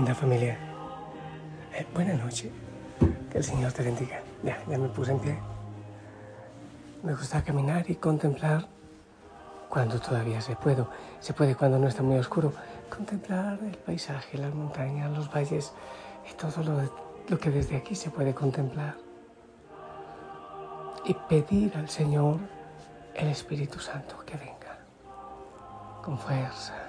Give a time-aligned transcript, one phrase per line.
[0.00, 0.56] Linda familia.
[1.74, 1.86] Eh.
[3.30, 4.22] Que el Señor te bendiga.
[4.42, 5.38] Ya, ya me puse en pie.
[7.02, 8.66] Me gusta caminar y contemplar
[9.68, 10.86] cuando todavía se puede.
[11.20, 12.50] Se puede cuando no está muy oscuro.
[12.88, 15.74] Contemplar el paisaje, las montañas, los valles
[16.30, 16.80] y todo lo,
[17.28, 18.94] lo que desde aquí se puede contemplar.
[21.04, 22.38] Y pedir al Señor
[23.14, 24.78] el Espíritu Santo que venga
[26.02, 26.79] con fuerza,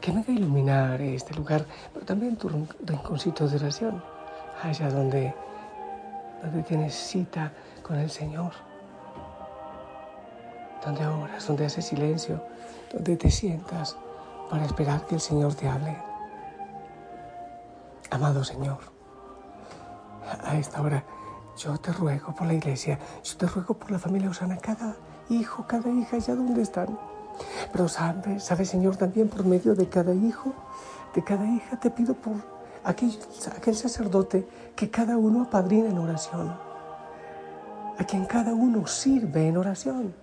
[0.00, 4.02] que venga a iluminar este lugar, pero también tu rinconcito de oración,
[4.62, 5.34] allá donde,
[6.42, 8.52] donde tienes cita con el Señor,
[10.84, 12.42] donde oras, donde haces silencio,
[12.92, 13.96] donde te sientas
[14.50, 15.96] para esperar que el Señor te hable.
[18.10, 18.78] Amado Señor,
[20.44, 21.04] a esta hora
[21.56, 24.96] yo te ruego por la iglesia, yo te ruego por la familia Osana, cada
[25.28, 26.98] hijo, cada hija, allá donde están
[27.72, 30.52] pero sabes, sabe, Señor, también por medio de cada hijo,
[31.14, 32.34] de cada hija, te pido por
[32.84, 33.18] aquel,
[33.56, 36.56] aquel sacerdote que cada uno apadrina en oración,
[37.98, 40.14] a quien cada uno sirve en oración.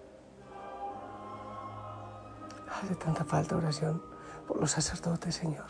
[2.82, 4.02] Hace tanta falta oración
[4.48, 5.66] por los sacerdotes, Señor.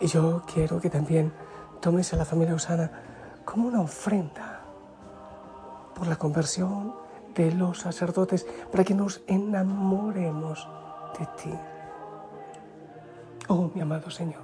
[0.00, 1.32] Y yo quiero que también
[1.80, 2.90] tomes a la familia Osana
[3.44, 4.60] como una ofrenda
[5.94, 6.94] por la conversión,
[7.34, 10.68] de los sacerdotes para que nos enamoremos
[11.18, 11.58] de ti.
[13.48, 14.42] Oh, mi amado Señor.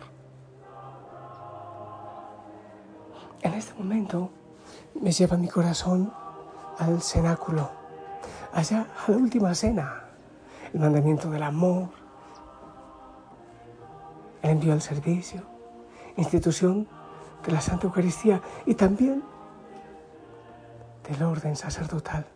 [3.43, 4.31] En este momento
[5.01, 6.13] me lleva mi corazón
[6.79, 7.71] al cenáculo,
[8.53, 10.05] allá a la última cena,
[10.73, 11.89] el mandamiento del amor,
[14.43, 15.43] el envío al servicio,
[16.17, 16.87] institución
[17.47, 19.23] de la Santa Eucaristía y también
[21.09, 22.27] del orden sacerdotal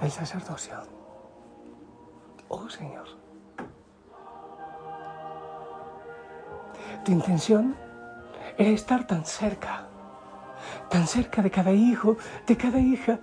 [0.00, 0.74] del sacerdocio.
[2.48, 3.06] Oh Señor,
[7.04, 7.76] tu intención
[8.56, 9.88] era estar tan cerca,
[10.88, 12.16] tan cerca de cada hijo,
[12.46, 13.20] de cada hija.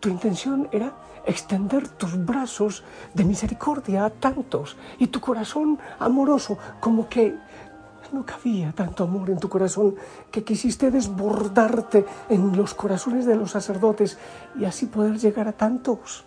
[0.00, 0.92] Tu intención era
[1.26, 2.84] extender tus brazos
[3.14, 7.36] de misericordia a tantos y tu corazón amoroso como que
[8.12, 9.94] no cabía tanto amor en tu corazón
[10.30, 14.18] que quisiste desbordarte en los corazones de los sacerdotes
[14.58, 16.24] y así poder llegar a tantos.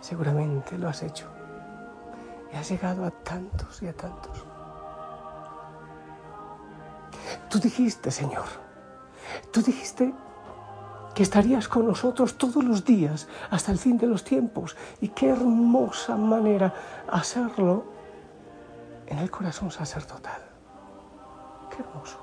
[0.00, 1.26] Seguramente lo has hecho
[2.52, 4.44] y has llegado a tantos y a tantos.
[7.48, 8.44] Tú dijiste, Señor,
[9.50, 10.12] tú dijiste
[11.16, 14.76] que estarías con nosotros todos los días hasta el fin de los tiempos.
[15.00, 16.74] Y qué hermosa manera
[17.08, 17.95] hacerlo
[19.06, 20.40] en el corazón sacerdotal.
[21.70, 22.18] Qué hermoso.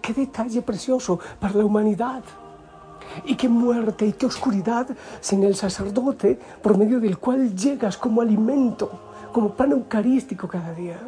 [0.00, 2.22] Qué detalle precioso para la humanidad.
[3.24, 4.88] Y qué muerte y qué oscuridad
[5.20, 8.90] sin el sacerdote por medio del cual llegas como alimento,
[9.32, 10.98] como pan eucarístico cada día.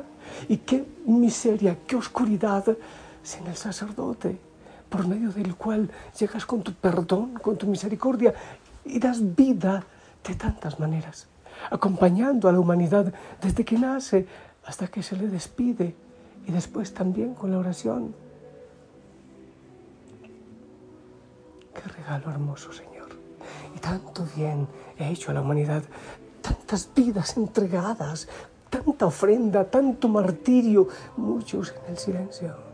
[0.49, 2.65] Y qué miseria, qué oscuridad
[3.23, 4.39] sin el sacerdote
[4.89, 8.33] por medio del cual llegas con tu perdón, con tu misericordia
[8.85, 9.85] y das vida
[10.27, 11.27] de tantas maneras
[11.71, 14.27] acompañando a la humanidad desde que nace
[14.65, 15.95] hasta que se le despide
[16.47, 18.15] y después también con la oración.
[21.75, 23.09] Qué regalo hermoso, Señor.
[23.75, 24.67] Y tanto bien
[24.99, 25.83] he hecho a la humanidad,
[26.43, 28.29] tantas vidas entregadas,
[28.71, 32.69] tanta ofrenda, tanto martirio, muchos en el silencio.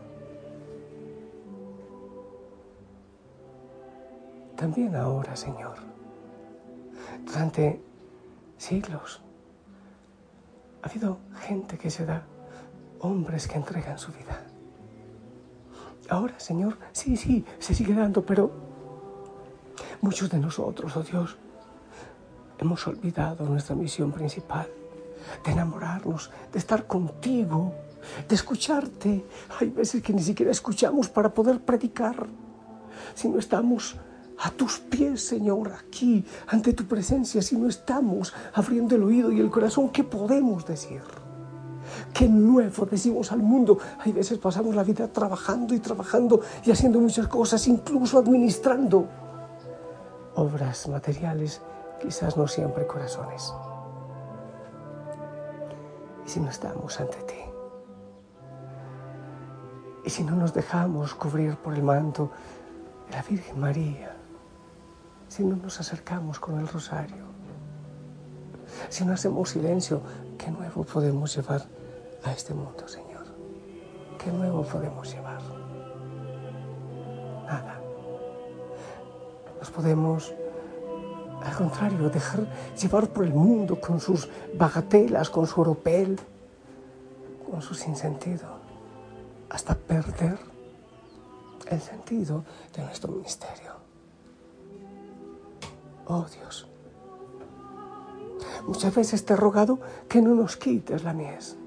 [4.55, 5.75] También ahora, Señor,
[7.25, 7.81] durante
[8.57, 9.21] siglos.
[10.81, 12.23] Ha habido gente que se da,
[12.99, 14.41] hombres que entregan su vida.
[16.09, 18.51] Ahora, Señor, sí, sí, se sigue dando, pero
[20.01, 21.37] muchos de nosotros, oh Dios,
[22.59, 24.67] hemos olvidado nuestra misión principal,
[25.43, 27.73] de enamorarnos, de estar contigo,
[28.27, 29.25] de escucharte.
[29.59, 32.27] Hay veces que ni siquiera escuchamos para poder predicar,
[33.15, 33.95] si no estamos
[34.39, 39.39] a tus pies, Señor, aquí, ante tu presencia, si no estamos abriendo el oído y
[39.39, 41.01] el corazón, ¿qué podemos decir?
[42.13, 43.77] qué nuevo decimos al mundo.
[43.99, 49.07] Hay veces pasamos la vida trabajando y trabajando y haciendo muchas cosas, incluso administrando
[50.35, 51.61] obras materiales,
[52.01, 53.53] quizás no siempre corazones.
[56.25, 57.35] Y si no estamos ante ti,
[60.03, 62.31] y si no nos dejamos cubrir por el manto
[63.07, 64.15] de la Virgen María,
[65.35, 67.25] si no nos acercamos con el rosario,
[68.87, 70.01] si no hacemos silencio,
[70.37, 71.65] ¿qué nuevo podemos llevar
[72.23, 73.25] a este mundo, Señor?
[74.17, 75.41] ¿Qué nuevo podemos llevar?
[77.45, 77.81] Nada.
[79.59, 80.33] Nos podemos,
[81.43, 82.47] al contrario, dejar
[82.81, 86.17] llevar por el mundo con sus bagatelas, con su oropel,
[87.51, 88.47] con su sinsentido,
[89.49, 90.39] hasta perder
[91.67, 93.84] el sentido de nuestro ministerio.
[96.07, 96.67] Oh Dios,
[98.67, 101.57] muchas veces te he rogado que no nos quites la mies.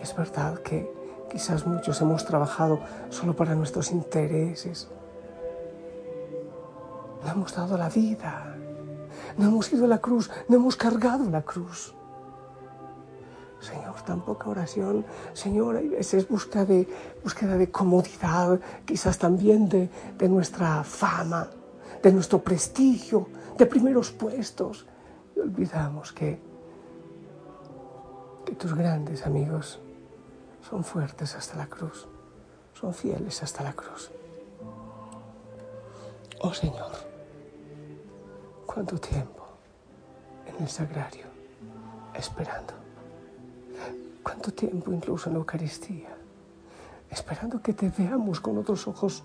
[0.00, 0.92] Es verdad que
[1.30, 4.88] quizás muchos hemos trabajado solo para nuestros intereses.
[7.24, 8.56] No hemos dado la vida,
[9.38, 11.94] no hemos ido a la cruz, no hemos cargado la cruz.
[13.60, 15.06] Señor, tan poca oración.
[15.32, 16.88] Señor, hay veces búsqueda de,
[17.22, 21.48] búsqueda de comodidad, quizás también de, de nuestra fama,
[22.02, 24.86] de nuestro prestigio, de primeros puestos.
[25.36, 26.40] Y olvidamos que,
[28.44, 29.80] que tus grandes amigos
[30.68, 32.08] son fuertes hasta la cruz,
[32.74, 34.10] son fieles hasta la cruz.
[36.40, 36.92] Oh Señor,
[38.66, 39.46] cuánto tiempo
[40.46, 41.26] en el sagrario
[42.14, 42.82] esperando
[44.22, 46.16] ¿Cuánto tiempo incluso en la Eucaristía?
[47.10, 49.24] Esperando que te veamos con otros ojos.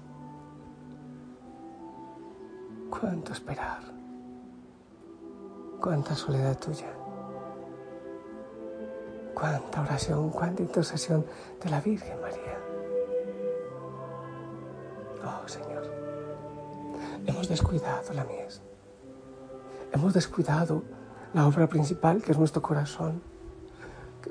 [2.99, 3.79] ¿Cuánto esperar?
[5.81, 6.91] ¿Cuánta soledad tuya?
[9.33, 11.25] ¿Cuánta oración, cuánta intercesión
[11.63, 12.57] de la Virgen María?
[15.23, 15.83] Oh Señor,
[17.25, 18.61] hemos descuidado la mies.
[19.91, 20.83] Hemos descuidado
[21.33, 23.21] la obra principal que es nuestro corazón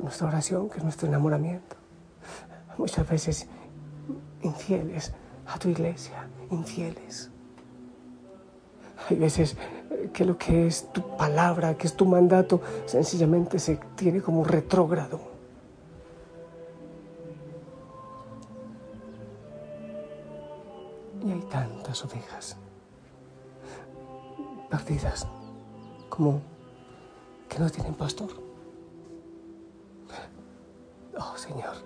[0.02, 1.76] nuestra oración, que es nuestro enamoramiento.
[2.78, 3.46] Muchas veces
[4.42, 5.12] infieles
[5.46, 7.30] a tu iglesia, infieles.
[9.08, 9.56] Hay veces
[10.12, 15.20] que lo que es tu palabra, que es tu mandato, sencillamente se tiene como retrógrado.
[21.24, 22.56] Y hay tantas ovejas
[24.70, 25.26] perdidas
[26.08, 26.40] como
[27.48, 28.28] que no tienen pastor.
[31.18, 31.76] Oh Señor,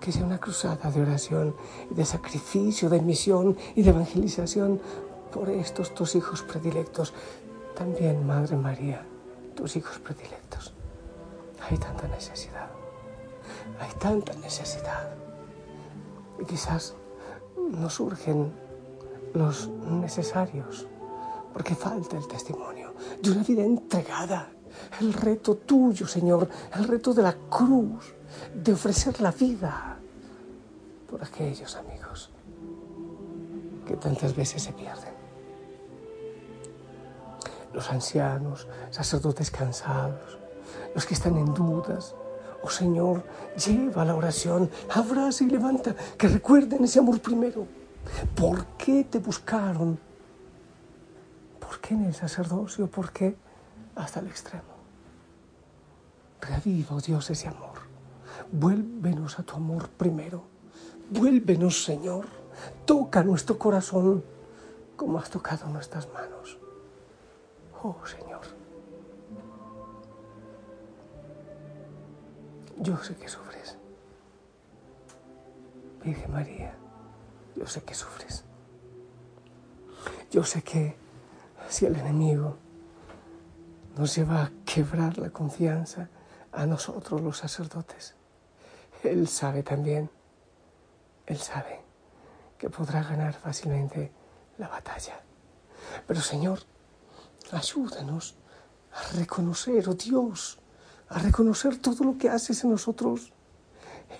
[0.00, 1.54] que sea una cruzada de oración
[1.90, 4.80] de sacrificio, de misión y de evangelización
[5.32, 7.12] por estos tus hijos predilectos.
[7.74, 9.04] También, Madre María,
[9.54, 10.72] tus hijos predilectos.
[11.68, 12.70] Hay tanta necesidad,
[13.78, 15.14] hay tanta necesidad.
[16.40, 16.94] Y quizás
[17.56, 18.52] no surgen
[19.34, 20.86] los necesarios,
[21.52, 24.50] porque falta el testimonio de una vida entregada
[25.00, 28.14] el reto tuyo, Señor, el reto de la cruz,
[28.54, 29.96] de ofrecer la vida
[31.08, 32.30] por aquellos amigos
[33.86, 35.14] que tantas veces se pierden.
[37.72, 40.38] Los ancianos, sacerdotes cansados,
[40.94, 42.14] los que están en dudas.
[42.62, 43.24] Oh Señor,
[43.56, 47.66] lleva la oración, abraza y levanta, que recuerden ese amor primero.
[48.34, 49.98] ¿Por qué te buscaron?
[51.58, 52.86] ¿Por qué en el sacerdocio?
[52.86, 53.36] ¿Por qué
[53.96, 54.64] hasta el extremo?
[56.40, 57.69] Reaviva, oh Dios, ese amor.
[58.52, 60.42] Vuélvenos a tu amor primero.
[61.10, 62.26] Vuélvenos, Señor.
[62.84, 64.24] Toca nuestro corazón
[64.96, 66.58] como has tocado nuestras manos.
[67.82, 68.42] Oh, Señor.
[72.78, 73.76] Yo sé que sufres.
[76.02, 76.74] Virgen María,
[77.56, 78.44] yo sé que sufres.
[80.30, 80.96] Yo sé que
[81.68, 82.56] si el enemigo
[83.96, 86.08] nos lleva a quebrar la confianza,
[86.52, 88.16] a nosotros los sacerdotes.
[89.02, 90.10] Él sabe también,
[91.26, 91.80] Él sabe
[92.58, 94.12] que podrá ganar fácilmente
[94.58, 95.20] la batalla.
[96.06, 96.60] Pero Señor,
[97.52, 98.36] ayúdanos
[98.92, 100.58] a reconocer, oh Dios,
[101.08, 103.32] a reconocer todo lo que haces en nosotros,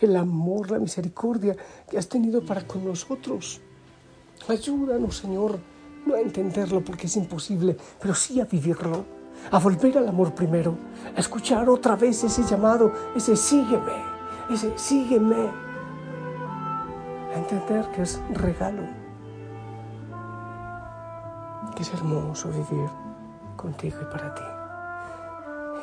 [0.01, 1.57] el amor, la misericordia
[1.89, 3.61] que has tenido para con nosotros.
[4.49, 5.59] Ayúdanos, Señor,
[6.07, 9.05] no a entenderlo porque es imposible, pero sí a vivirlo
[9.51, 10.77] a volver al amor primero,
[11.17, 14.20] a escuchar otra vez ese llamado, ese sígueme,
[14.51, 15.51] ese sígueme,
[17.33, 18.83] a entender que es regalo,
[21.77, 22.91] que es hermoso vivir
[23.57, 24.43] contigo y para ti.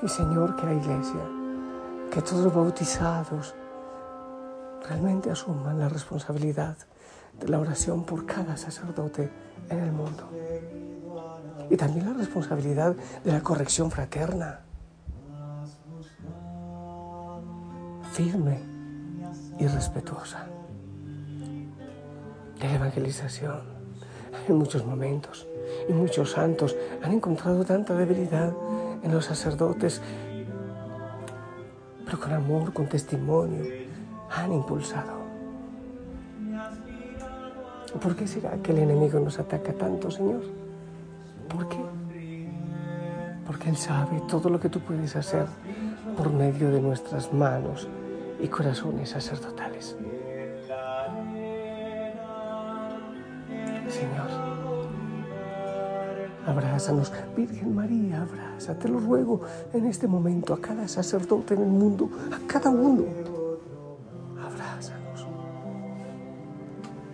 [0.04, 1.38] Y Señor, que la iglesia
[2.12, 3.54] que todos los bautizados
[4.88, 6.78] realmente asuman la responsabilidad
[7.40, 9.30] de la oración por cada sacerdote
[9.70, 10.30] en el mundo.
[11.70, 14.62] Y también la responsabilidad de la corrección fraterna.
[18.18, 18.58] Firme
[19.60, 20.48] y respetuosa.
[22.60, 23.62] La evangelización.
[24.48, 25.48] En muchos momentos
[25.88, 28.52] y muchos santos han encontrado tanta debilidad
[29.04, 30.02] en los sacerdotes,
[32.06, 33.64] pero con amor, con testimonio,
[34.32, 35.20] han impulsado.
[38.02, 40.42] ¿Por qué será que el enemigo nos ataca tanto, Señor?
[41.48, 41.86] ¿Por qué?
[43.46, 45.46] Porque Él sabe todo lo que tú puedes hacer
[46.18, 47.88] por medio de nuestras manos
[48.40, 49.96] y corazones sacerdotales.
[53.88, 54.28] Señor,
[56.46, 57.12] abrázanos.
[57.36, 59.42] Virgen María, abraza, te lo ruego
[59.74, 63.04] en este momento a cada sacerdote en el mundo, a cada uno.
[64.42, 65.28] Abrázanos.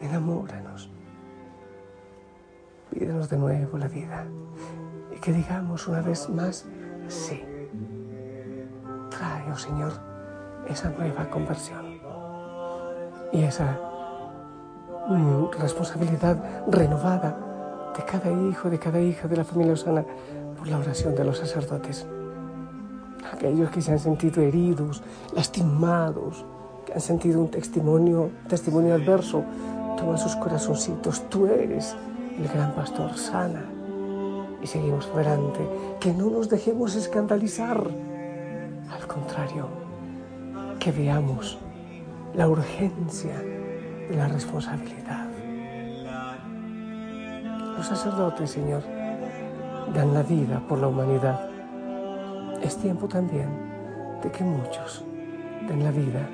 [0.01, 0.89] Enamóranos.
[2.91, 4.25] Pídenos de nuevo la vida
[5.15, 6.65] y que digamos una vez más
[7.07, 7.41] sí.
[9.09, 10.12] Trae, oh Señor,
[10.67, 11.99] esa nueva conversión
[13.31, 13.77] y esa
[15.09, 17.35] mm, responsabilidad renovada
[17.97, 20.05] de cada hijo, de cada hija de la familia Osana
[20.57, 22.05] por la oración de los sacerdotes.
[23.31, 25.01] Aquellos que se han sentido heridos,
[25.35, 26.45] lastimados,
[26.85, 29.43] que han sentido un testimonio, testimonio adverso,
[29.97, 31.95] toma sus corazoncitos, tú eres
[32.37, 33.63] el gran pastor sana.
[34.61, 35.59] Y seguimos adelante,
[35.99, 37.85] que no nos dejemos escandalizar.
[38.89, 39.82] Al contrario,
[40.83, 41.57] que veamos
[42.33, 45.29] la urgencia de la responsabilidad.
[47.77, 48.83] Los sacerdotes, Señor,
[49.93, 51.49] dan la vida por la humanidad.
[52.61, 53.47] Es tiempo también
[54.21, 55.05] de que muchos
[55.69, 56.27] den la vida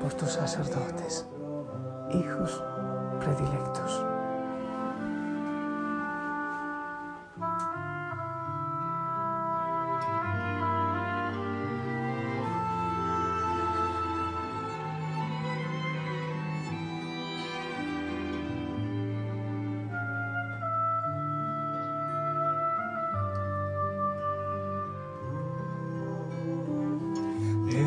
[0.00, 1.28] por tus sacerdotes,
[2.12, 2.60] hijos
[3.20, 4.09] predilectos.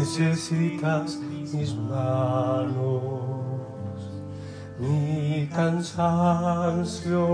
[0.03, 1.17] Necesitas
[1.53, 3.21] mis manos,
[4.77, 7.29] mi cansancio,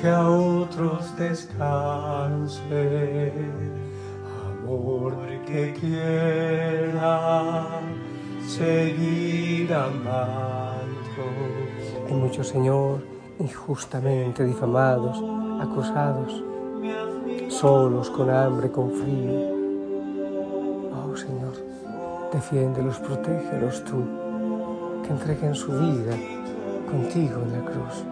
[0.00, 2.62] que a otros descanse,
[4.46, 5.12] amor
[5.44, 7.18] que quiera
[8.46, 11.24] seguir amando.
[12.06, 13.02] Hay muchos, Señor,
[13.38, 15.22] injustamente difamados,
[15.60, 16.42] acusados,
[17.50, 19.57] solos, con hambre, con frío
[21.16, 21.54] Señor.
[22.32, 24.04] Defiéndelos, protégelos tú,
[25.02, 26.14] que entreguen su vida
[26.90, 28.04] contigo en la cruz.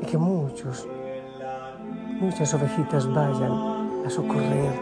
[0.00, 0.86] Y que muchos,
[2.20, 3.52] muchas ovejitas vayan
[4.06, 4.72] a socorrer,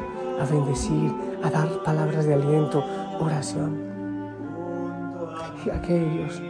[0.40, 2.82] a bendecir, a dar palabras de aliento,
[3.20, 3.78] oración.
[5.64, 6.40] Y aquellos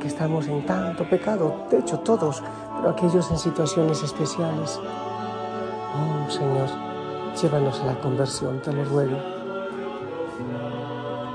[0.00, 2.42] que estamos en tanto pecado, de hecho todos,
[2.76, 4.78] pero aquellos en situaciones especiales.
[5.94, 6.85] Oh Señor,
[7.40, 9.18] Llévanos a la conversión, te lo ruego.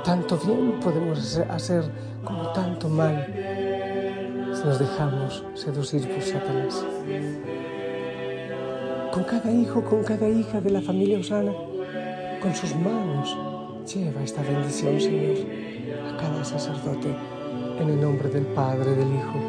[0.03, 1.83] Tanto bien podemos hacer
[2.23, 3.23] como tanto mal
[4.51, 6.83] si nos dejamos seducir por Satanás.
[9.13, 11.53] Con cada hijo, con cada hija de la familia Osana,
[12.41, 13.37] con sus manos,
[13.93, 15.37] lleva esta bendición, Señor,
[16.11, 17.15] a cada sacerdote,
[17.79, 19.39] en el nombre del Padre, del Hijo,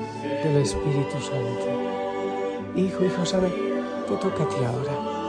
[0.44, 2.76] del Espíritu Santo.
[2.76, 5.21] Hijo, hijo Osana, te toca a ti ahora.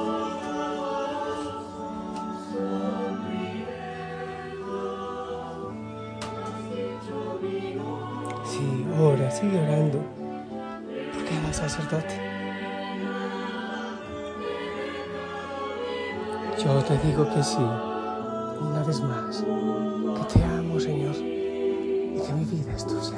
[16.99, 22.75] Te digo que sí, una vez más, que te amo, Señor, y que mi vida
[22.75, 23.17] es tuya.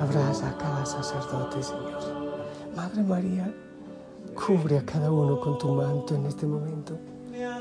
[0.00, 2.00] Abraza a cada sacerdote, Señor.
[2.74, 3.54] Madre María,
[4.34, 6.98] cubre a cada uno con tu manto en este momento.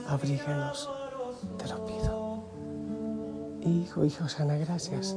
[0.08, 0.90] Abríganos,
[1.58, 2.44] te lo pido.
[3.62, 5.16] Hijo, hijo sana, gracias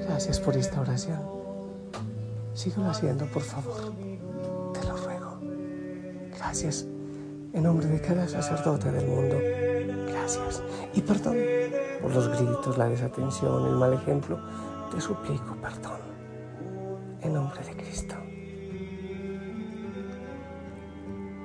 [0.00, 1.20] Gracias por esta oración.
[2.54, 3.92] Síguelo haciendo, por favor.
[4.72, 5.38] Te lo ruego.
[6.36, 6.86] Gracias.
[7.52, 9.36] En nombre de cada sacerdote del mundo.
[10.08, 10.62] Gracias.
[10.94, 11.36] Y perdón
[12.02, 14.38] por los gritos, la desatención, el mal ejemplo.
[14.90, 16.00] Te suplico perdón.
[17.20, 18.14] En nombre de Cristo.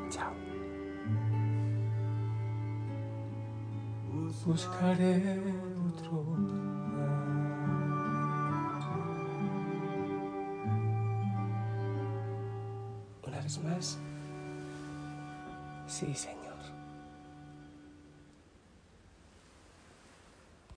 [0.09, 0.33] Chao.
[4.45, 5.39] buscaré
[5.95, 6.25] otro
[13.25, 13.99] Una vez más.
[16.05, 16.42] Sí, Señor.